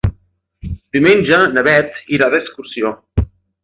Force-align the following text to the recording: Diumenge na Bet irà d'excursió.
Diumenge 0.97 1.39
na 1.53 1.67
Bet 1.69 2.03
irà 2.19 2.35
d'excursió. 2.37 2.97